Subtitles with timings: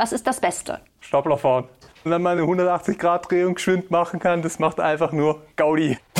[0.00, 0.80] Was ist das Beste?
[1.00, 1.68] Stapler fahren.
[2.06, 5.98] Und dann meine 180 Grad Drehung geschwind machen kann, das macht einfach nur Gaudi.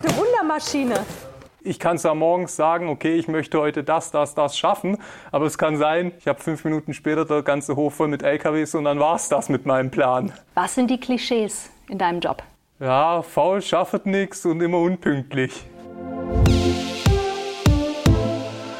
[0.00, 0.94] Eine Wundermaschine.
[1.62, 4.98] Ich kann zwar morgens sagen, okay, ich möchte heute das, das, das schaffen,
[5.32, 8.76] aber es kann sein, ich habe fünf Minuten später der ganze Hof voll mit LKWs
[8.76, 10.32] und dann war es das mit meinem Plan.
[10.54, 12.44] Was sind die Klischees in deinem Job?
[12.78, 15.66] Ja, faul, schafft nichts und immer unpünktlich.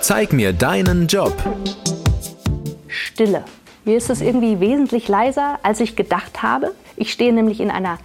[0.00, 1.34] Zeig mir deinen Job.
[3.16, 3.44] Stille.
[3.86, 6.72] Mir ist es irgendwie wesentlich leiser, als ich gedacht habe.
[6.96, 7.96] Ich stehe nämlich in einer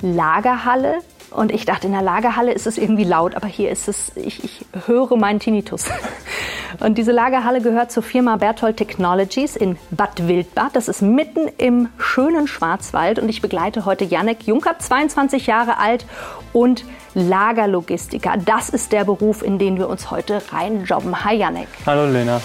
[0.00, 0.98] Lagerhalle
[1.32, 4.44] und ich dachte, in der Lagerhalle ist es irgendwie laut, aber hier ist es, ich,
[4.44, 5.86] ich höre meinen Tinnitus.
[6.78, 10.76] Und diese Lagerhalle gehört zur Firma Berthold Technologies in Bad Wildbad.
[10.76, 16.06] Das ist mitten im schönen Schwarzwald und ich begleite heute Janek Juncker, 22 Jahre alt
[16.52, 16.84] und
[17.14, 18.34] Lagerlogistiker.
[18.44, 21.24] Das ist der Beruf, in den wir uns heute reinjobben.
[21.24, 21.66] Hi Janek.
[21.86, 22.40] Hallo Lena.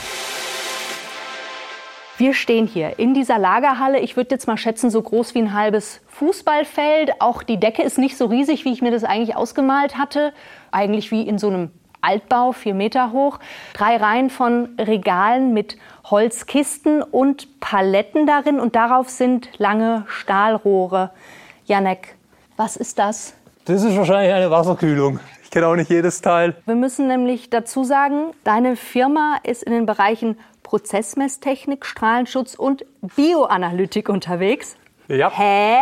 [2.18, 4.00] Wir stehen hier in dieser Lagerhalle.
[4.00, 7.20] Ich würde jetzt mal schätzen, so groß wie ein halbes Fußballfeld.
[7.20, 10.31] Auch die Decke ist nicht so riesig, wie ich mir das eigentlich ausgemalt hatte.
[10.72, 13.39] Eigentlich wie in so einem Altbau, vier Meter hoch.
[13.73, 18.61] Drei Reihen von Regalen mit Holzkisten und Paletten darin.
[18.61, 21.11] Und darauf sind lange Stahlrohre.
[21.66, 22.16] Janek,
[22.56, 23.34] was ist das?
[23.66, 25.20] Das ist wahrscheinlich eine Wasserkühlung.
[25.44, 26.56] Ich kenne auch nicht jedes Teil.
[26.66, 32.85] Wir müssen nämlich dazu sagen, deine Firma ist in den Bereichen Prozessmesstechnik, Strahlenschutz und
[33.16, 34.77] Bioanalytik unterwegs.
[35.08, 35.31] Ja.
[35.31, 35.77] Hä?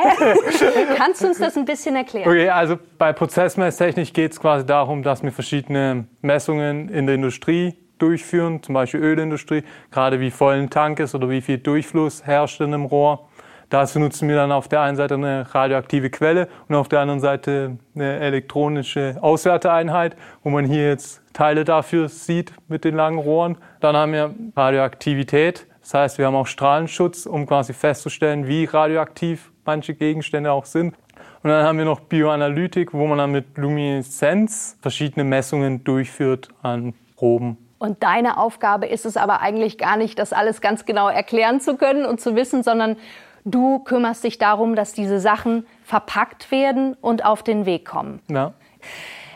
[0.98, 2.28] Kannst du uns das ein bisschen erklären?
[2.28, 7.76] Okay, also bei Prozessmesstechnik geht es quasi darum, dass wir verschiedene Messungen in der Industrie
[7.98, 12.60] durchführen, zum Beispiel Ölindustrie, gerade wie voll ein Tank ist oder wie viel Durchfluss herrscht
[12.60, 13.30] in einem Rohr.
[13.74, 17.20] Dazu nutzen wir dann auf der einen Seite eine radioaktive Quelle und auf der anderen
[17.20, 23.58] Seite eine elektronische Auswerteeinheit, wo man hier jetzt Teile dafür sieht mit den langen Rohren.
[23.80, 29.52] Dann haben wir Radioaktivität, das heißt, wir haben auch Strahlenschutz, um quasi festzustellen, wie radioaktiv
[29.66, 30.94] manche Gegenstände auch sind.
[31.42, 36.94] Und dann haben wir noch Bioanalytik, wo man dann mit Lumineszenz verschiedene Messungen durchführt an
[37.16, 37.58] Proben.
[37.80, 41.76] Und deine Aufgabe ist es aber eigentlich gar nicht, das alles ganz genau erklären zu
[41.76, 42.98] können und zu wissen, sondern
[43.46, 48.22] du kümmerst dich darum, dass diese Sachen verpackt werden und auf den Weg kommen.
[48.30, 48.54] Ja.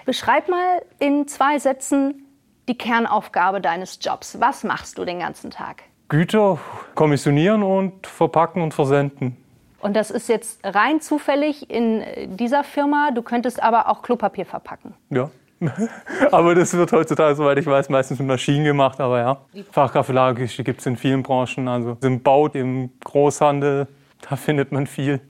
[0.06, 2.26] Beschreib mal in zwei Sätzen
[2.68, 4.40] die Kernaufgabe deines Jobs.
[4.40, 5.84] Was machst du den ganzen Tag?
[6.10, 6.60] Güter
[6.96, 9.38] kommissionieren und verpacken und versenden.
[9.80, 12.04] Und das ist jetzt rein zufällig in
[12.38, 13.12] dieser Firma.
[13.12, 14.94] Du könntest aber auch Klopapier verpacken.
[15.10, 15.30] Ja.
[16.32, 19.00] aber das wird heutzutage, soweit ich weiß, meistens mit Maschinen gemacht.
[19.00, 19.38] Aber ja,
[19.72, 21.68] Fachkraft für Lagergeschichte gibt es in vielen Branchen.
[21.68, 23.88] Also im Bau, im Großhandel,
[24.30, 25.22] da findet man viel.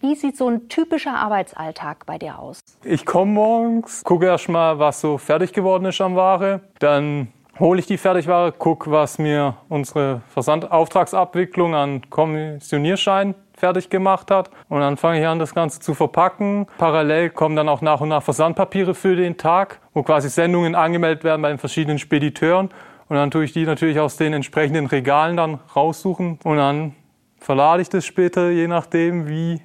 [0.00, 2.60] Wie sieht so ein typischer Arbeitsalltag bei dir aus?
[2.82, 6.60] Ich komme morgens, gucke erst mal, was so fertig geworden ist an Ware.
[6.78, 14.50] Dann hole ich die Fertigware, gucke, was mir unsere Versandauftragsabwicklung an Kommissionierschein fertig gemacht hat.
[14.68, 16.66] Und dann fange ich an, das Ganze zu verpacken.
[16.78, 21.24] Parallel kommen dann auch nach und nach Versandpapiere für den Tag, wo quasi Sendungen angemeldet
[21.24, 22.70] werden bei den verschiedenen Spediteuren.
[23.08, 26.38] Und dann tue ich die natürlich aus den entsprechenden Regalen dann raussuchen.
[26.42, 26.94] Und dann
[27.38, 29.60] verlade ich das später, je nachdem, wie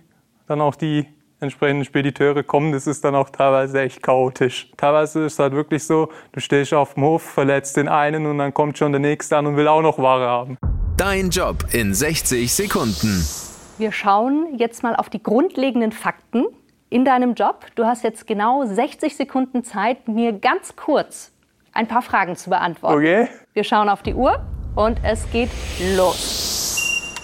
[0.48, 1.08] dann auch die
[1.40, 4.72] entsprechenden Spediteure kommen, das ist dann auch teilweise echt chaotisch.
[4.76, 8.38] Teilweise ist es halt wirklich so, du stehst auf dem Hof, verletzt den einen und
[8.40, 10.58] dann kommt schon der nächste an und will auch noch Ware haben.
[10.98, 13.49] Dein Job in 60 Sekunden.
[13.80, 16.46] Wir schauen jetzt mal auf die grundlegenden Fakten
[16.90, 17.66] in deinem Job.
[17.76, 21.32] Du hast jetzt genau 60 Sekunden Zeit, mir ganz kurz
[21.72, 22.98] ein paar Fragen zu beantworten.
[22.98, 23.30] Okay.
[23.54, 24.44] Wir schauen auf die Uhr
[24.76, 25.50] und es geht
[25.96, 27.16] los.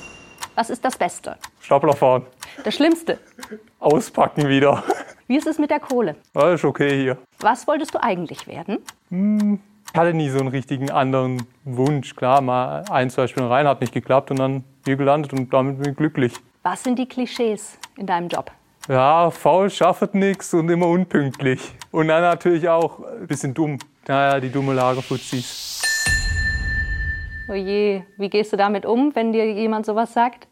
[0.56, 1.36] Was ist das Beste?
[1.60, 2.26] Stapler fahren.
[2.64, 3.20] Das Schlimmste?
[3.82, 4.82] Auspacken wieder.
[5.28, 6.16] Wie ist es mit der Kohle?
[6.34, 7.18] Ja, ist okay hier.
[7.40, 8.78] Was wolltest du eigentlich werden?
[9.92, 12.16] Ich hatte nie so einen richtigen anderen Wunsch.
[12.16, 15.80] Klar, mal ein, zwei Stunden rein, hat nicht geklappt und dann hier gelandet und damit
[15.82, 16.34] bin ich glücklich.
[16.64, 18.52] Was sind die Klischees in deinem Job?
[18.88, 21.74] Ja, faul, schafft nichts und immer unpünktlich.
[21.92, 23.80] Und dann natürlich auch ein bisschen dumm.
[24.08, 25.82] Naja, die dumme Lagerfuzis.
[27.50, 30.48] Oje, wie gehst du damit um, wenn dir jemand sowas sagt?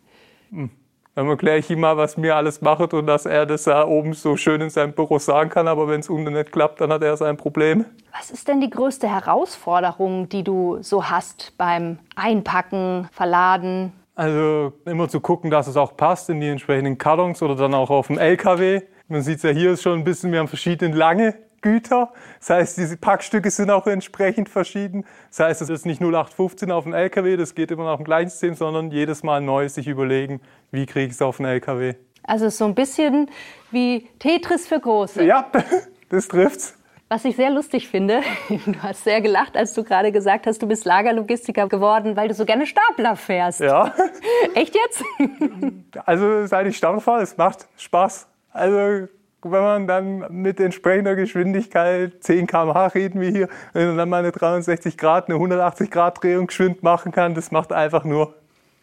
[1.15, 4.13] Dann erkläre ich ihm mal, was mir alles macht und dass er das da oben
[4.13, 7.03] so schön in seinem Büro sagen kann, aber wenn es unten nicht klappt, dann hat
[7.03, 7.85] er sein Problem.
[8.17, 13.93] Was ist denn die größte Herausforderung, die du so hast beim Einpacken, Verladen?
[14.15, 17.89] Also immer zu gucken, dass es auch passt in die entsprechenden Kartons oder dann auch
[17.89, 18.81] auf dem LKW.
[19.07, 22.11] Man sieht es ja hier ist schon ein bisschen, wir haben verschiedene lange Güter.
[22.39, 25.05] Das heißt, diese Packstücke sind auch entsprechend verschieden.
[25.29, 28.29] Das heißt, es ist nicht 0815 auf dem LKW, das geht immer nach dem gleichen
[28.29, 31.95] System, sondern jedes Mal neu sich überlegen, wie kriege ich es auf den LKW.
[32.21, 33.29] Also so ein bisschen
[33.71, 35.23] wie Tetris für Große.
[35.23, 35.49] Ja,
[36.09, 36.77] das trifft's.
[37.13, 40.67] Was ich sehr lustig finde, du hast sehr gelacht, als du gerade gesagt hast, du
[40.67, 43.59] bist Lagerlogistiker geworden, weil du so gerne Stapler fährst.
[43.59, 43.93] Ja.
[44.55, 45.03] Echt jetzt?
[46.07, 48.27] Also seit ich Stapler fahre, es macht Spaß.
[48.51, 49.07] Also
[49.43, 54.17] wenn man dann mit entsprechender Geschwindigkeit 10 km/h reden wir hier, wenn man dann mal
[54.17, 58.33] eine 63 Grad, eine 180 Grad Drehung geschwind machen kann, das macht einfach nur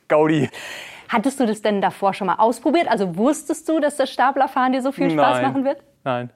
[0.07, 0.49] Gaudi.
[1.09, 2.87] Hattest du das denn davor schon mal ausprobiert?
[2.89, 5.43] Also wusstest du, dass das Staplerfahren dir so viel Spaß Nein.
[5.43, 5.83] machen wird?
[6.05, 6.31] Nein.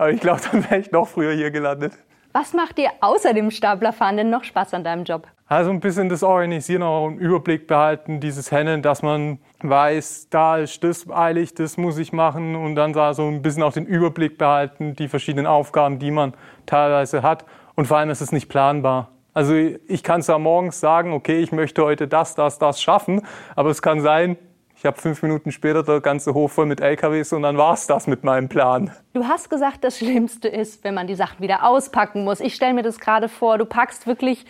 [0.00, 1.92] Aber ich glaube, dann wäre ich noch früher hier gelandet.
[2.32, 5.26] Was macht dir außer dem Staplerfahren denn noch Spaß an deinem Job?
[5.46, 10.58] Also ein bisschen das Organisieren, auch einen Überblick behalten, dieses Handeln, dass man weiß, da
[10.58, 13.84] ist das eilig, das muss ich machen und dann da so ein bisschen auch den
[13.84, 16.34] Überblick behalten, die verschiedenen Aufgaben, die man
[16.66, 17.44] teilweise hat
[17.74, 19.10] und vor allem ist es nicht planbar.
[19.34, 23.22] Also ich kann zwar morgens sagen, okay, ich möchte heute das, das, das schaffen,
[23.56, 24.38] aber es kann sein,
[24.80, 28.06] ich habe fünf Minuten später der ganze Hof voll mit LKWs und dann war's das
[28.06, 28.90] mit meinem Plan.
[29.12, 32.40] Du hast gesagt, das Schlimmste ist, wenn man die Sachen wieder auspacken muss.
[32.40, 34.46] Ich stelle mir das gerade vor, du packst wirklich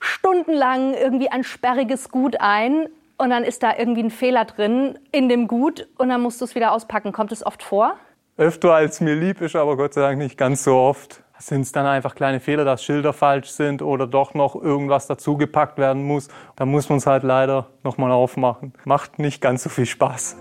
[0.00, 5.28] stundenlang irgendwie ein sperriges Gut ein und dann ist da irgendwie ein Fehler drin in
[5.28, 7.12] dem Gut und dann musst du es wieder auspacken.
[7.12, 7.94] Kommt es oft vor?
[8.38, 11.22] Öfter als mir lieb ist, aber Gott sei Dank nicht ganz so oft.
[11.40, 15.78] Sind es dann einfach kleine Fehler, dass Schilder falsch sind oder doch noch irgendwas dazugepackt
[15.78, 16.28] werden muss?
[16.54, 18.74] Da muss man es halt leider nochmal aufmachen.
[18.84, 20.36] Macht nicht ganz so viel Spaß.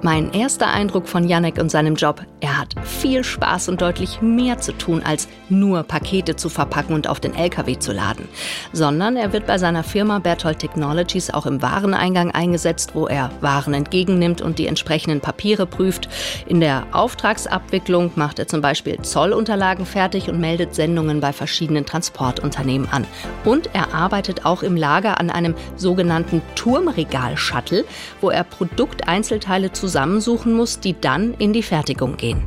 [0.00, 4.58] Mein erster Eindruck von Janek und seinem Job, er hat viel Spaß und deutlich mehr
[4.58, 8.28] zu tun, als nur Pakete zu verpacken und auf den LKW zu laden.
[8.72, 13.74] Sondern er wird bei seiner Firma Berthold Technologies auch im Wareneingang eingesetzt, wo er Waren
[13.74, 16.08] entgegennimmt und die entsprechenden Papiere prüft.
[16.46, 22.88] In der Auftragsabwicklung macht er zum Beispiel Zollunterlagen fertig und meldet Sendungen bei verschiedenen Transportunternehmen
[22.92, 23.04] an.
[23.44, 27.84] Und er arbeitet auch im Lager an einem sogenannten Turmregal-Shuttle,
[28.20, 32.42] wo er Produkteinzelteile zusammensuchen muss, die dann in die Fertigung gehen.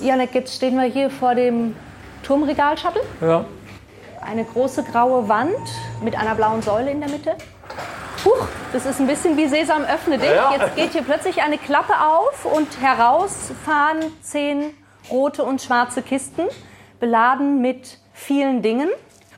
[0.00, 1.74] Janek, jetzt stehen wir hier vor dem
[2.22, 3.02] Turmregal-Shuttle.
[3.20, 3.44] Ja.
[4.20, 5.66] Eine große graue Wand
[6.04, 7.34] mit einer blauen Säule in der Mitte.
[8.24, 10.30] Huch, das ist ein bisschen wie Sesam, öffne dich.
[10.30, 10.52] Ja.
[10.56, 14.74] Jetzt geht hier plötzlich eine Klappe auf und heraus fahren zehn
[15.10, 16.42] rote und schwarze Kisten,
[17.00, 18.90] beladen mit vielen Dingen.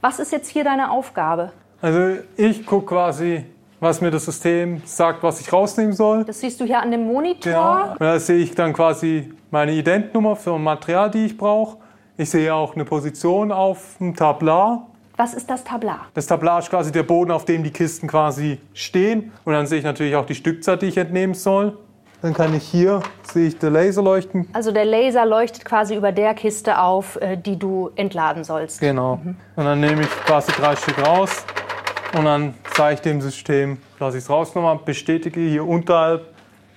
[0.03, 1.53] Was ist jetzt hier deine Aufgabe?
[1.81, 3.47] Also ich gucke quasi,
[3.81, 6.25] was mir das System sagt, was ich rausnehmen soll.
[6.25, 7.53] Das siehst du hier an dem Monitor.
[7.53, 7.93] Ja.
[7.93, 11.79] Und da sehe ich dann quasi meine Identnummer für Material, die ich brauche.
[12.17, 14.87] Ich sehe auch eine Position auf dem Tablar.
[15.17, 16.06] Was ist das Tablar?
[16.15, 19.32] Das Tablar ist quasi der Boden, auf dem die Kisten quasi stehen.
[19.44, 21.79] Und dann sehe ich natürlich auch die Stückzahl, die ich entnehmen soll.
[22.25, 24.49] Dann kann ich hier, sehe ich der Laser leuchten.
[24.55, 28.81] Also der Laser leuchtet quasi über der Kiste auf, äh, die du entladen sollst.
[28.81, 29.20] Genau.
[29.56, 31.44] Und dann nehme ich quasi drei Stück raus.
[32.17, 34.85] Und dann zeige ich dem System, dass ich es rausgenommen habe.
[34.85, 36.27] Bestätige hier unterhalb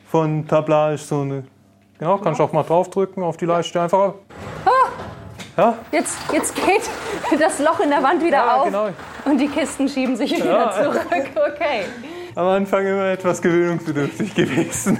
[0.10, 1.44] von Tablar ist so eine.
[2.00, 4.14] Genau, kannst du auch mal draufdrücken auf die Leiste einfach.
[5.58, 8.90] Ja, Jetzt, jetzt geht das Loch in der Wand wieder Ja, auf genau.
[9.26, 10.72] und die Kisten schieben sich wieder Ja.
[10.72, 11.06] zurück.
[11.10, 11.86] Okay.
[12.36, 15.00] am Anfang immer etwas gewöhnungsbedürftig gewesen.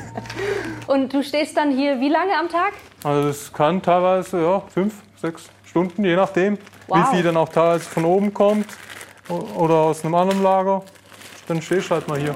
[0.88, 2.74] Und du stehst dann hier wie lange am Tag?
[3.04, 6.58] Also das kann teilweise ja, fünf, sechs Stunden, je nachdem,
[6.88, 6.98] Wow.
[7.12, 8.66] wie viel dann auch teilweise von oben kommt
[9.30, 10.84] oder aus einem anderen Lager.
[11.48, 12.36] Dann stehst du halt mal hier.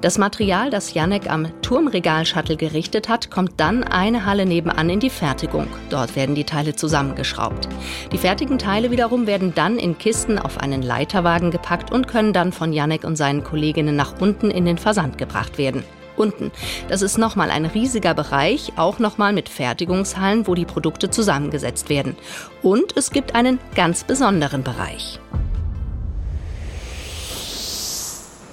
[0.00, 5.10] Das Material, das Janek am Turmregal-Shuttle gerichtet hat, kommt dann eine Halle nebenan in die
[5.10, 5.66] Fertigung.
[5.90, 7.68] Dort werden die Teile zusammengeschraubt.
[8.10, 12.52] Die fertigen Teile wiederum werden dann in Kisten auf einen Leiterwagen gepackt und können dann
[12.52, 15.84] von Janek und seinen Kolleginnen nach unten in den Versand gebracht werden.
[16.20, 16.52] Unten.
[16.88, 22.14] Das ist nochmal ein riesiger Bereich, auch nochmal mit Fertigungshallen, wo die Produkte zusammengesetzt werden.
[22.62, 25.18] Und es gibt einen ganz besonderen Bereich.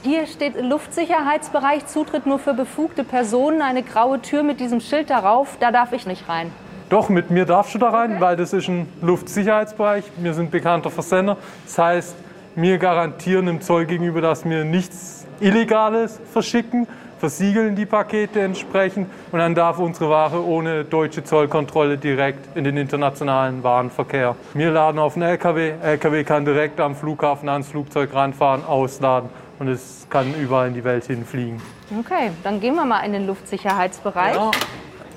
[0.03, 5.57] Hier steht Luftsicherheitsbereich, Zutritt nur für befugte Personen, eine graue Tür mit diesem Schild darauf,
[5.59, 6.49] da darf ich nicht rein.
[6.89, 10.05] Doch, mit mir darfst du da rein, weil das ist ein Luftsicherheitsbereich.
[10.15, 11.35] Wir sind bekannter Versender.
[11.65, 12.15] Das heißt,
[12.55, 16.87] wir garantieren dem Zoll gegenüber, dass wir nichts Illegales verschicken,
[17.19, 22.77] versiegeln die Pakete entsprechend und dann darf unsere Ware ohne deutsche Zollkontrolle direkt in den
[22.77, 24.35] internationalen Warenverkehr.
[24.53, 29.67] Wir laden auf einen LKW, LKW kann direkt am Flughafen ans Flugzeug ranfahren, ausladen und
[29.67, 31.61] es kann überall in die Welt hinfliegen.
[31.99, 34.35] Okay, dann gehen wir mal in den Luftsicherheitsbereich.
[34.35, 34.51] Ja.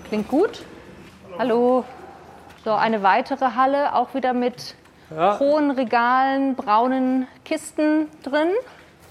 [0.08, 0.64] Klingt gut.
[1.38, 1.84] Hallo.
[2.64, 4.74] So, eine weitere Halle, auch wieder mit
[5.14, 5.38] Ja.
[5.40, 8.48] hohen Regalen, braunen Kisten drin.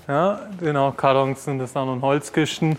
[0.10, 2.78] Ja, genau, Kartons sind das dann und Holzkisten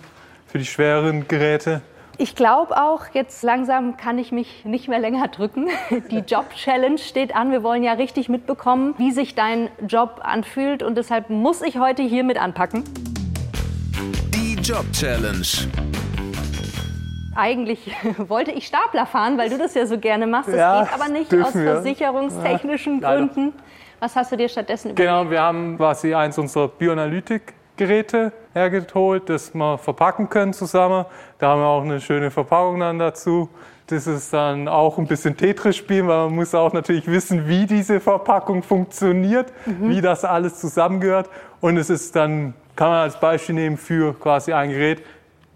[0.49, 1.81] für die schweren Geräte.
[2.19, 5.69] Ich glaube auch, jetzt langsam kann ich mich nicht mehr länger drücken.
[6.11, 7.53] Die Job-Challenge steht an.
[7.53, 10.83] Wir wollen ja richtig mitbekommen, wie sich dein Job anfühlt.
[10.83, 12.83] Und deshalb muss ich heute hier mit anpacken.
[14.61, 15.47] Job Challenge.
[17.35, 20.49] Eigentlich wollte ich Stapler fahren, weil du das ja so gerne machst.
[20.49, 21.75] Das Ja, geht aber nicht aus wir.
[21.75, 23.27] versicherungstechnischen Ja, leider.
[23.29, 23.53] Gründen.
[24.01, 25.11] Was hast du dir stattdessen überlegt?
[25.11, 31.05] Genau, wir haben quasi eins unserer Bioanalytik-Geräte hergeholt, das wir verpacken können zusammen.
[31.39, 33.51] Da haben wir auch eine schöne Verpackung dann dazu.
[33.89, 38.01] Das ist dann auch ein bisschen Tetris-Spielen, weil man muss auch natürlich wissen, wie diese
[38.01, 41.29] Verpackung funktioniert, wie das alles zusammengehört.
[41.61, 45.03] Und es ist dann, kann man als Beispiel nehmen für quasi ein Gerät.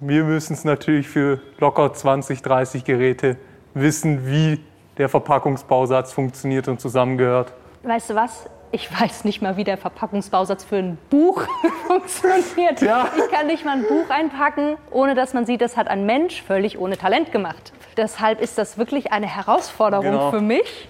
[0.00, 3.36] Wir müssen es natürlich für locker 20, 30 Geräte
[3.72, 4.60] wissen, wie
[4.98, 7.54] der Verpackungsbausatz funktioniert und zusammengehört.
[7.84, 8.48] Weißt du was?
[8.72, 11.42] Ich weiß nicht mal, wie der Verpackungsbausatz für ein Buch
[11.86, 12.80] funktioniert.
[12.80, 13.06] Ja.
[13.16, 16.42] Ich kann nicht mal ein Buch einpacken, ohne dass man sieht, das hat ein Mensch
[16.42, 17.72] völlig ohne Talent gemacht.
[17.96, 20.30] Deshalb ist das wirklich eine Herausforderung Genau.
[20.30, 20.88] für mich.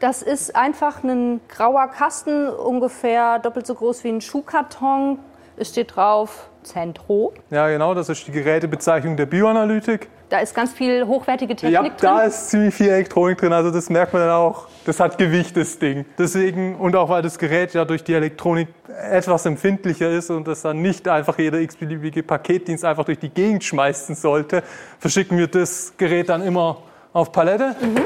[0.00, 5.18] Das ist einfach ein grauer Kasten, ungefähr doppelt so groß wie ein Schuhkarton.
[5.56, 7.32] Es steht drauf Centro.
[7.50, 10.08] Ja, genau, das ist die Gerätebezeichnung der Bioanalytik.
[10.28, 12.28] Da ist ganz viel hochwertige Ja, Technik da drin.
[12.28, 14.66] ist ziemlich viel Elektronik drin, also das merkt man dann auch.
[14.84, 16.04] Das hat Gewicht, das Ding.
[16.18, 18.68] Deswegen, und auch weil das Gerät ja durch die Elektronik
[19.10, 23.62] etwas empfindlicher ist und das dann nicht einfach jeder x-beliebige Paketdienst einfach durch die Gegend
[23.62, 24.62] schmeißen sollte,
[24.98, 26.78] verschicken wir das Gerät dann immer
[27.12, 27.76] auf Palette.
[27.80, 28.00] Mhm.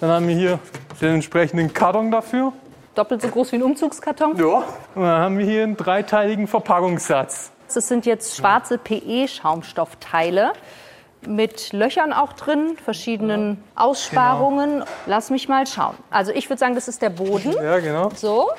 [0.00, 0.58] Dann haben wir hier
[1.00, 2.52] den entsprechenden Karton dafür.
[2.94, 4.36] Doppelt so groß wie ein Umzugskarton.
[4.36, 4.64] Ja.
[4.94, 7.50] Und dann haben wir hier einen dreiteiligen Verpackungssatz.
[7.74, 10.52] Das sind jetzt schwarze PE-Schaumstoffteile
[11.26, 14.84] mit Löchern auch drin, verschiedenen Aussparungen.
[15.06, 15.96] Lass mich mal schauen.
[16.10, 17.52] Also ich würde sagen, das ist der Boden.
[17.52, 18.10] Ja, genau.
[18.14, 18.50] So.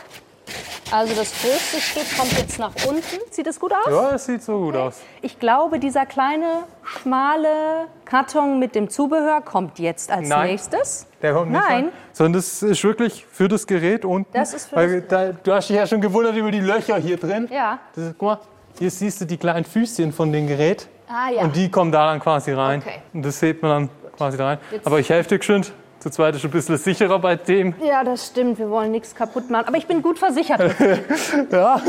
[0.89, 3.19] Also das größte Stück kommt jetzt nach unten.
[3.29, 3.91] Sieht das gut aus?
[3.91, 5.01] Ja, das sieht so gut aus.
[5.21, 10.51] Ich glaube, dieser kleine, schmale Karton mit dem Zubehör kommt jetzt als Nein.
[10.51, 11.07] nächstes.
[11.21, 11.83] Der kommt nicht Nein.
[11.85, 11.91] rein.
[12.13, 14.31] Sondern das ist wirklich für das Gerät unten.
[14.31, 17.17] Das ist für weil da, Du hast dich ja schon gewundert über die Löcher hier
[17.17, 17.49] drin.
[17.51, 17.79] Ja.
[17.93, 18.39] Das ist, guck mal,
[18.79, 20.87] hier siehst du die kleinen Füßchen von dem Gerät.
[21.09, 21.41] Ah ja.
[21.43, 22.81] Und die kommen da dann quasi rein.
[22.85, 22.99] Okay.
[23.13, 24.57] Und das hebt man dann quasi da rein.
[24.71, 25.71] Jetzt- Aber ich helfe dir geschwind.
[25.99, 27.73] Zu zweit ist ein bisschen sicherer bei dem.
[27.83, 28.59] ja, das stimmt.
[28.59, 29.65] Wir wollen nichts kaputt machen.
[29.67, 30.75] Aber ich bin gut versichert.
[31.51, 31.81] Ja,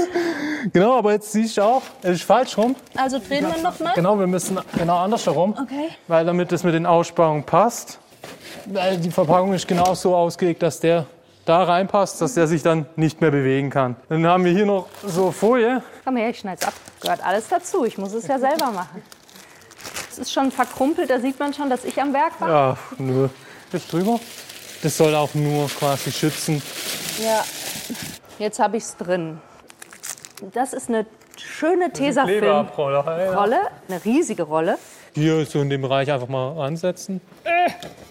[0.73, 2.75] genau, aber jetzt siehst du auch, es ist falsch rum.
[2.97, 3.93] Also drehen wir noch mal.
[3.95, 5.55] Genau, wir müssen genau andersherum.
[5.61, 5.91] Okay.
[6.07, 7.99] Weil damit das mit den Aussparungen passt.
[8.67, 11.07] Weil die Verpackung ist genau so ausgelegt, dass der
[11.49, 13.97] da reinpasst, dass der sich dann nicht mehr bewegen kann.
[14.09, 15.83] Dann haben wir hier noch so Folie.
[16.05, 16.75] Komm her, ich schneide es ab.
[17.01, 17.85] Gehört alles dazu.
[17.85, 19.03] Ich muss es ja selber machen.
[20.11, 22.49] Es ist schon verkrumpelt, da sieht man schon, dass ich am Werk war.
[22.49, 23.29] Ja, nö.
[23.73, 24.21] Jetzt drüber.
[24.83, 26.63] Das soll auch nur quasi schützen.
[27.23, 27.45] Ja.
[28.39, 29.41] Jetzt habe ich es drin.
[30.53, 33.05] Das ist eine schöne Tesafilm-Rolle.
[33.33, 33.43] Ja.
[33.89, 34.79] eine riesige Rolle.
[35.19, 37.21] Hier so in dem Bereich einfach mal ansetzen.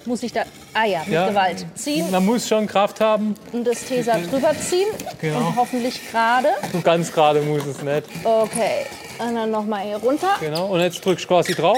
[0.05, 0.41] Muss ich da,
[0.73, 1.29] ah ja, mit Ja.
[1.29, 3.35] Gewalt ziehen Man muss schon Kraft haben.
[3.53, 4.87] und das Tesa drüber ziehen
[5.21, 5.37] Genau.
[5.39, 6.49] und hoffentlich gerade.
[6.83, 8.03] Ganz gerade muss es nicht.
[8.23, 8.85] Okay,
[9.19, 10.35] und dann noch mal hier runter.
[10.41, 10.67] Genau.
[10.67, 11.77] Und jetzt drückst du quasi drauf.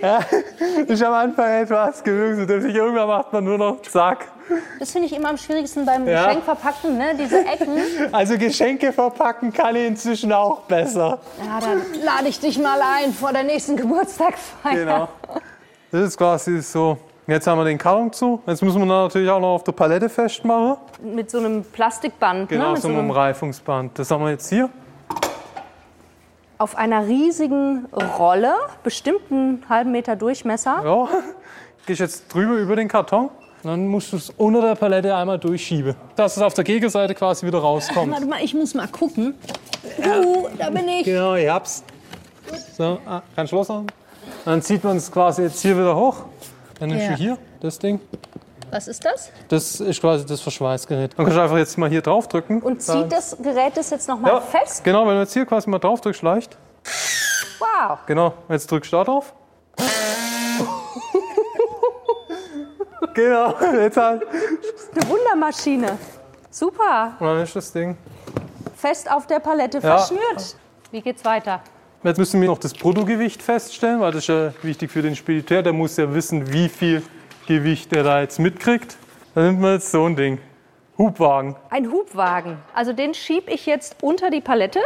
[0.00, 0.20] Ja,
[0.86, 2.74] ist am Anfang etwas gewöhnungsbedürftig.
[2.74, 4.28] Irgendwann macht man nur noch zack.
[4.78, 6.26] Das finde ich immer am schwierigsten beim Ja.
[6.26, 7.14] Geschenkverpacken, ne?
[7.18, 7.78] diese Ecken.
[8.12, 11.18] Also Geschenke verpacken kann ich inzwischen auch besser.
[11.44, 14.74] Ja, dann lade ich dich mal ein vor der nächsten Geburtstagsfeier.
[14.74, 15.08] Genau.
[15.90, 16.98] Das ist quasi so.
[17.26, 18.42] Jetzt haben wir den Karton zu.
[18.46, 20.76] Jetzt müssen wir natürlich auch noch auf der Palette festmachen.
[21.02, 22.72] Mit so einem Plastikband, Genau, ne?
[22.72, 23.96] Mit so einem Reifungsband.
[23.98, 24.68] Das haben wir jetzt hier.
[26.62, 27.86] Auf einer riesigen
[28.18, 28.54] Rolle,
[28.84, 30.80] bestimmt einen halben Meter Durchmesser.
[30.84, 31.08] Ja.
[31.86, 33.30] Gehst jetzt drüber über den Karton.
[33.64, 35.94] Dann musst du es unter der Palette einmal durchschieben.
[36.16, 38.12] Dass es auf der Gegenseite quasi wieder rauskommt.
[38.12, 39.34] Warte mal, ich muss mal gucken.
[39.98, 41.04] Uh, da bin ich.
[41.04, 41.82] Genau, ich hab's.
[42.76, 43.86] So, ah, kann Schluss machen.
[44.44, 46.24] Dann zieht man es quasi jetzt hier wieder hoch.
[46.78, 47.10] Dann nimmst Ja.
[47.12, 48.00] du hier das Ding.
[48.72, 49.30] Was ist das?
[49.48, 51.12] Das ist quasi das Verschweißgerät.
[51.14, 52.62] Dann kannst du einfach jetzt mal hier drauf drücken.
[52.62, 54.82] Und zieht das Gerät das jetzt noch mal ja, fest?
[54.82, 56.56] Genau, wenn du jetzt hier quasi mal drauf drückst, leicht.
[57.58, 57.98] Wow.
[58.06, 59.34] Genau, jetzt drückst du da drauf.
[63.14, 64.22] genau, jetzt halt.
[64.94, 65.98] Eine Wundermaschine.
[66.50, 67.12] Super.
[67.20, 67.98] Und dann ist das Ding.
[68.74, 69.98] Fest auf der Palette Ja.
[69.98, 70.56] verschnürt.
[70.90, 71.60] Wie geht's weiter?
[72.02, 75.62] Jetzt müssen wir noch das Bruttogewicht feststellen, weil das ist ja wichtig für den Spediteur.
[75.62, 77.02] Der muss ja wissen, wie viel
[77.46, 78.96] Gewicht er da jetzt mitkriegt.
[79.34, 80.38] Dann nimmt man jetzt so ein Ding.
[80.98, 81.56] Hubwagen.
[81.70, 82.58] Ein Hubwagen.
[82.74, 84.80] Also den schieb ich jetzt unter die Palette.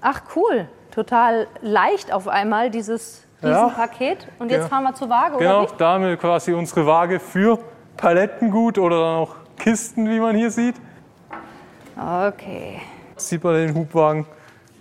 [0.00, 0.68] Ach cool.
[0.92, 3.64] Total leicht auf einmal dieses Ja.
[3.66, 4.26] Riesenpaket.
[4.38, 4.68] Und jetzt Genau.
[4.68, 5.76] fahren wir zur Waage, Genau, oder wie?
[5.76, 7.58] da haben wir quasi unsere Waage für
[7.96, 10.76] Palettengut oder dann auch Kisten, wie man hier sieht.
[11.96, 12.80] Okay.
[13.10, 14.24] Jetzt zieht man den Hubwagen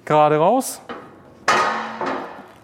[0.05, 0.81] gerade raus.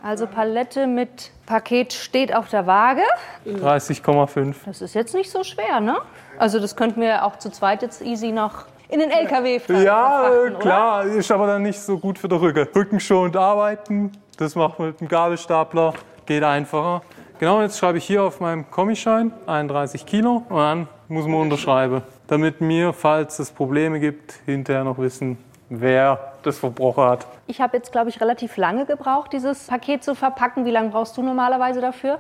[0.03, 3.01] Also Palette mit Paket steht auf der Waage.
[3.45, 4.55] 30,5.
[4.65, 5.97] Das ist jetzt nicht so schwer, ne?
[6.38, 10.50] Also das könnten wir auch zu zweit jetzt easy noch in den LKW ver Ja,
[10.59, 12.67] klar, ist aber dann nicht so gut für den Rücken.
[12.75, 15.93] Rückenschonend arbeiten, das macht man mit dem Gabelstapler,
[16.25, 17.01] geht einfacher.
[17.39, 22.03] Genau, jetzt schreibe ich hier auf meinem Kommischein 31 Kilo und dann muss man unterschreiben,
[22.27, 25.38] damit mir, falls es Probleme gibt, hinterher noch wissen,
[25.70, 27.27] wer das verbrochen hat.
[27.48, 30.65] Ich habe jetzt, glaube ich, relativ lange gebraucht, dieses Paket zu verpacken.
[30.65, 32.20] Wie lange brauchst du normalerweise dafür?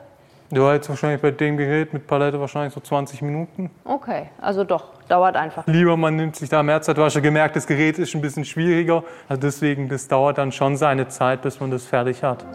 [0.49, 3.71] Du hast jetzt wahrscheinlich bei dem Gerät mit Palette wahrscheinlich so 20 Minuten.
[3.85, 5.65] Okay, also doch, dauert einfach.
[5.65, 6.97] Lieber man nimmt sich da mehr Zeit.
[6.97, 9.03] Du hast ja gemerkt, das Gerät ist ein bisschen schwieriger.
[9.27, 12.45] Also deswegen, das dauert dann schon seine Zeit, bis man das fertig hat.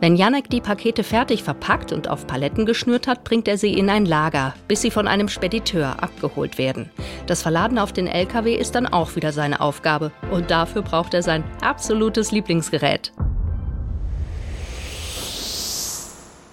[0.00, 3.90] Wenn Janek die Pakete fertig verpackt und auf Paletten geschnürt hat, bringt er sie in
[3.90, 6.88] ein Lager, bis sie von einem Spediteur abgeholt werden.
[7.26, 10.10] Das Verladen auf den LKW ist dann auch wieder seine Aufgabe.
[10.30, 13.12] Und dafür braucht er sein absolutes Lieblingsgerät.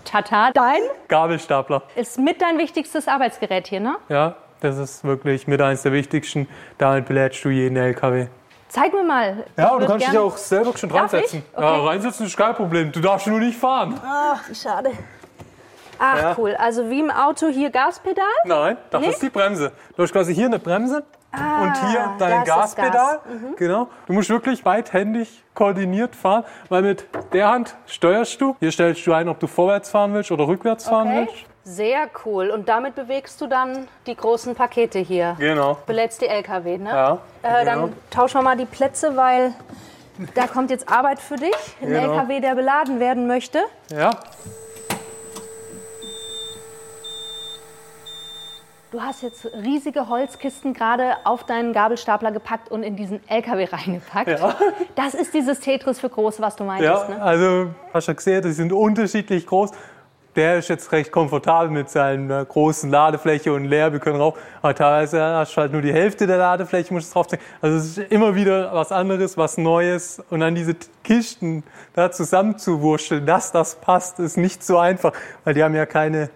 [0.03, 1.83] Tata, dein Gabelstapler.
[1.95, 3.95] ist mit dein wichtigstes Arbeitsgerät hier, ne?
[4.09, 6.49] Ja, das ist wirklich mit eines der wichtigsten.
[6.79, 8.27] Damit belädst du jeden LKW.
[8.69, 9.45] Zeig mir mal.
[9.57, 11.43] Ja, und du kannst dich auch selber schon Darf reinsetzen.
[11.53, 11.59] ich?
[11.59, 11.87] Ja, Okay.
[11.87, 12.91] reinsetzen ist kein Problem.
[12.91, 13.99] Du darfst nur nicht fahren.
[14.05, 14.91] Ach, wie schade.
[15.99, 16.35] Ach, Ja.
[16.37, 16.55] cool.
[16.59, 18.25] Also wie im Auto hier Gaspedal?
[18.43, 19.07] Nein, das Nee?
[19.09, 19.71] ist die Bremse.
[19.95, 22.91] Du hast quasi hier eine Bremse und hier dein ist das Gaspedal.
[22.91, 23.19] Gas.
[23.25, 23.55] Mhm.
[23.57, 23.87] Genau.
[24.05, 28.55] Du musst wirklich beidhändig koordiniert fahren, weil mit der Hand steuerst du.
[28.59, 31.17] Hier stellst du ein, ob du vorwärts fahren willst oder rückwärts fahren Okay.
[31.29, 31.45] willst.
[31.69, 32.49] Sehr cool.
[32.49, 35.35] Und damit bewegst du dann die großen Pakete hier.
[35.37, 35.77] Genau.
[35.85, 36.89] Belädst die LKW, ne?
[36.89, 37.81] Ja, Äh, genau.
[37.87, 39.53] Dann tauschen wir mal die Plätze, weil
[40.33, 41.53] da kommt jetzt Arbeit für dich.
[41.81, 42.13] Ein Genau.
[42.13, 43.59] LKW, der beladen werden möchte.
[43.91, 44.11] Ja,
[48.89, 54.39] Du hast jetzt riesige Holzkisten gerade auf deinen Gabelstapler gepackt und in diesen LKW reingepackt.
[54.39, 54.55] Ja.
[54.95, 56.67] Das ist dieses Tetris für groß, was du ja.
[56.67, 57.21] meintest, ne?
[57.21, 59.71] Also hast du gesehen, die sind unterschiedlich groß.
[60.37, 63.91] Der ist jetzt recht komfortabel mit seiner großen Ladefläche und leer.
[63.91, 64.37] Wir können rauf.
[64.61, 67.41] Aber teilweise hast du halt nur die Hälfte der Ladefläche, musst du draufziehen.
[67.59, 70.23] Also es ist immer wieder was anderes, was Neues.
[70.29, 71.63] Und dann diese Kisten
[71.95, 75.11] da zusammenzuwurschteln, dass das passt, ist nicht so einfach,
[75.43, 76.29] weil die haben ja keine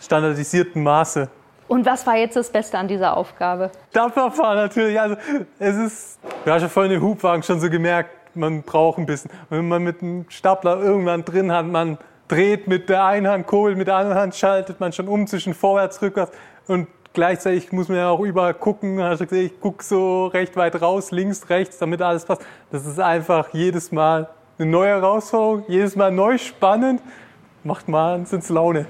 [0.00, 1.28] standardisierten Maße.
[1.68, 3.70] Und was war jetzt das Beste an dieser Aufgabe?
[3.92, 4.98] Dampferfahren natürlich.
[4.98, 5.16] Also
[5.58, 9.30] es ist, du hast ja vorhin den Hubwagen schon so gemerkt, man braucht ein bisschen.
[9.50, 13.46] Und wenn man mit einem Stapler irgendwann drin hat, man dreht mit der einen Hand
[13.46, 16.32] Kohl, mit der anderen Hand schaltet man schon um zwischen vorwärts, rückwärts
[16.66, 18.96] und gleichzeitig muss man ja auch überall gucken.
[18.96, 22.42] Gesehen, ich gucke so recht weit raus, links, rechts, damit alles passt.
[22.70, 27.02] Das ist einfach jedes Mal eine neue Herausforderung, jedes Mal neu spannend.
[27.64, 28.86] Macht wahnsinns Laune.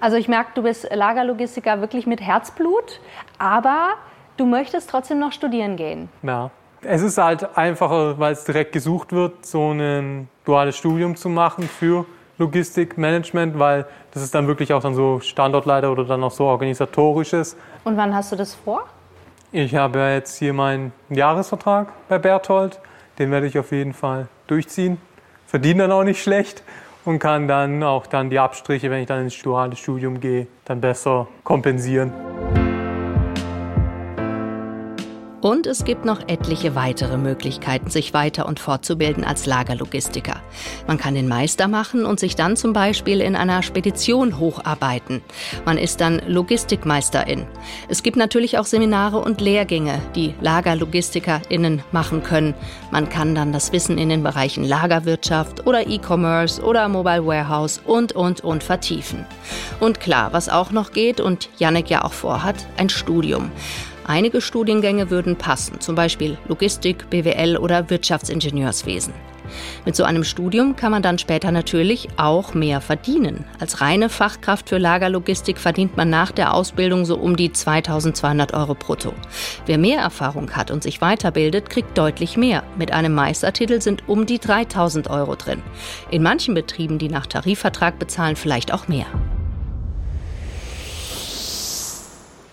[0.00, 3.00] Also ich merke, du bist Lagerlogistiker wirklich mit Herzblut,
[3.38, 3.94] aber
[4.36, 6.10] du möchtest trotzdem noch studieren gehen.
[6.22, 6.50] Ja.
[6.82, 11.62] Es ist halt einfacher, weil es direkt gesucht wird, so ein duales Studium zu machen
[11.62, 12.04] für
[12.42, 17.56] Logistikmanagement, weil das ist dann wirklich auch dann so Standortleiter oder dann auch so organisatorisches.
[17.84, 18.86] Und wann hast du das vor?
[19.52, 22.80] Ich habe ja jetzt hier meinen Jahresvertrag bei Berthold.
[23.18, 24.98] Den werde ich auf jeden Fall durchziehen.
[25.46, 26.62] Verdiene dann auch nicht schlecht
[27.04, 30.80] und kann dann auch dann die Abstriche, wenn ich dann ins duale Studium gehe, dann
[30.80, 32.12] besser kompensieren.
[35.42, 40.40] Und es gibt noch etliche weitere Möglichkeiten, sich weiter und fortzubilden als Lagerlogistiker.
[40.86, 45.20] Man kann den Meister machen und sich dann zum Beispiel in einer Spedition hocharbeiten.
[45.64, 47.44] Man ist dann Logistikmeisterin.
[47.88, 52.54] Es gibt natürlich auch Seminare und Lehrgänge, die LagerlogistikerInnen machen können.
[52.92, 58.12] Man kann dann das Wissen in den Bereichen Lagerwirtschaft oder E-Commerce oder Mobile Warehouse und,
[58.12, 59.26] und, und vertiefen.
[59.80, 63.50] Und klar, was auch noch geht und Janek ja auch vorhat, ein Studium.
[64.04, 69.12] Einige Studiengänge würden passen, zum Beispiel Logistik, BWL oder Wirtschaftsingenieurswesen.
[69.84, 73.44] Mit so einem Studium kann man dann später natürlich auch mehr verdienen.
[73.58, 78.74] Als reine Fachkraft für Lagerlogistik verdient man nach der Ausbildung so um die 2200 Euro
[78.74, 79.12] brutto.
[79.66, 82.62] Wer mehr Erfahrung hat und sich weiterbildet, kriegt deutlich mehr.
[82.76, 85.62] Mit einem Meistertitel sind um die 3000 Euro drin.
[86.10, 89.06] In manchen Betrieben, die nach Tarifvertrag bezahlen, vielleicht auch mehr.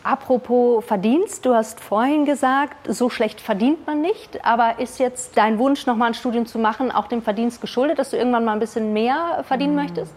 [0.10, 4.43] Apropos Verdienst, du hast vorhin gesagt, so schlecht verdient man nicht.
[4.43, 8.10] Aber ist jetzt dein Wunsch, nochmal ein Studium zu machen, auch dem Verdienst geschuldet, dass
[8.10, 10.12] du irgendwann mal ein bisschen mehr verdienen möchtest?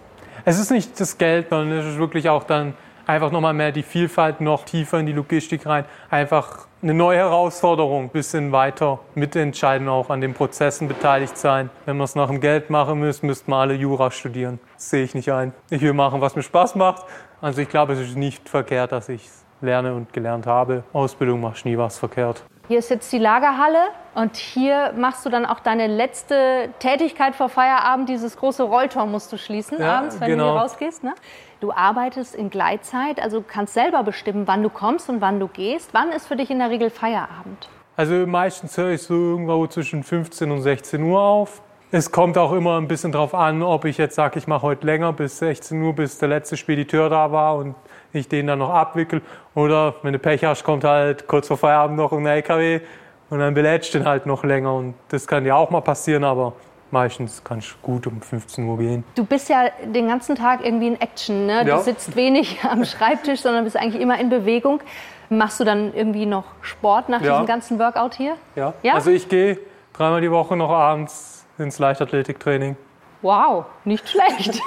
[0.46, 2.72] Es ist nicht das Geld, sondern es ist wirklich auch dann
[3.06, 5.84] einfach nochmal mehr die Vielfalt noch tiefer in die Logistik rein.
[6.08, 11.68] Einfach eine neue Herausforderung, ein bisschen weiter mitentscheiden, auch an den Prozessen beteiligt sein.
[11.84, 14.58] Wenn wir es nach dem Geld machen müssen, müssten wir alle Jura studieren.
[14.72, 15.52] Das sehe ich nicht ein.
[15.68, 17.04] Ich will machen, was mir Spaß macht.
[17.42, 20.84] Also ich glaube, es ist nicht verkehrt, dass ich es lerne und gelernt habe.
[20.92, 22.42] Ausbildung macht nie was verkehrt.
[22.68, 23.78] Hier ist jetzt die Lagerhalle
[24.14, 28.08] und hier machst du dann auch deine letzte Tätigkeit vor Feierabend.
[28.08, 30.44] Dieses große Rolltor musst du schließen Ja, abends, wenn genau.
[30.44, 31.04] du hier rausgehst.
[31.04, 31.14] Ne?
[31.60, 35.92] Du arbeitest in Gleitzeit, also kannst selber bestimmen, wann du kommst und wann du gehst.
[35.92, 37.68] Wann ist für dich in der Regel Feierabend?
[37.96, 41.62] Also meistens höre ich so irgendwo zwischen 15 und 16 Uhr auf.
[41.94, 44.86] Es kommt auch immer ein bisschen drauf an, ob ich jetzt sage, ich mache heute
[44.86, 47.74] länger bis 16 Uhr, bis der letzte Spediteur da war und
[48.14, 49.20] ich den dann noch abwickel.
[49.54, 52.80] Oder wenn du Pech hast, kommt halt kurz vor Feierabend noch ein LKW
[53.28, 54.72] und dann belädst du den halt noch länger.
[54.74, 56.54] Und das kann ja auch mal passieren, aber
[56.90, 59.04] meistens kann ich gut um 15 Uhr gehen.
[59.14, 61.44] Du bist ja den ganzen Tag irgendwie in Action.
[61.44, 61.66] Ne?
[61.66, 61.76] Ja.
[61.76, 64.80] Du sitzt wenig am Schreibtisch, sondern bist eigentlich immer in Bewegung.
[65.28, 67.32] Machst du dann irgendwie noch Sport nach Ja.
[67.32, 68.36] diesem ganzen Workout hier?
[68.56, 68.72] Ja?
[68.82, 68.94] Ja?
[68.94, 69.58] Also ich gehe
[69.92, 72.76] dreimal die Woche noch abends ins Leichtathletiktraining.
[73.22, 74.60] Wow, nicht schlecht.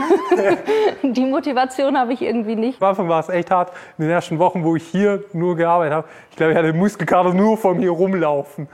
[1.04, 2.82] Die Motivation habe ich irgendwie nicht.
[2.82, 3.74] Am Anfang war es echt hart.
[3.98, 7.34] In den ersten Wochen, wo ich hier nur gearbeitet habe, ich glaube, ich hatte Muskelkater
[7.34, 8.70] nur vom hier rumlaufen.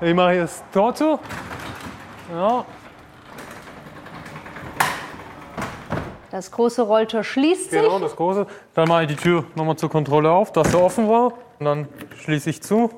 [0.00, 1.18] Ich mache hier das Tor zu.
[2.34, 2.64] Ja,
[6.32, 7.82] Das große Rolltor schließt sich.
[7.82, 8.46] genau, das große.
[8.72, 11.34] Dann mache ich die Tür nochmal zur Kontrolle auf, dass sie offen war.
[11.58, 11.88] Und dann
[12.22, 12.88] schließe ich zu.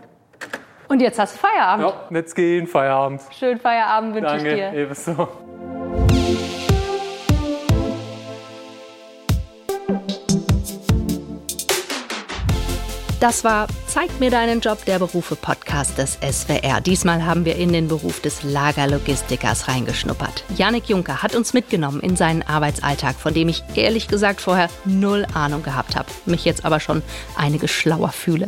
[0.89, 1.87] Und jetzt hast du Feierabend.
[2.11, 3.23] Ja, jetzt gehe ich in Feierabend.
[3.31, 4.73] Schönen Feierabend wünsche ich Danke, dir.
[4.75, 5.29] ebenso.
[13.25, 16.83] Das war Zeig mir deinen Job, der Berufe Podcast des SWR.
[16.83, 20.45] Diesmal haben wir in den Beruf des Lagerlogistikers reingeschnuppert.
[20.57, 25.27] Janik Juncker hat uns mitgenommen in seinen Arbeitsalltag, von dem ich ehrlich gesagt vorher null
[25.33, 27.03] Ahnung gehabt habe, mich jetzt aber schon
[27.35, 28.47] einiges schlauer fühle.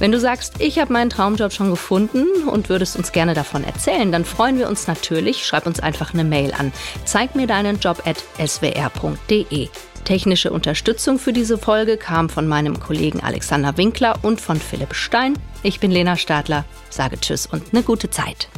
[0.00, 4.10] Wenn du sagst, ich habe meinen Traumjob schon gefunden und würdest uns gerne davon erzählen,
[4.10, 5.46] dann freuen wir uns natürlich.
[5.46, 6.72] Schreib uns einfach eine Mail an.
[7.04, 9.68] Zeig mir deinen Job at swr.de.
[10.04, 15.34] Technische Unterstützung für diese Folge kam von meinem Kollegen Alexander Winkler und von Philipp Stein.
[15.62, 18.48] Ich bin Lena Stadler, sage Tschüss und eine gute Zeit.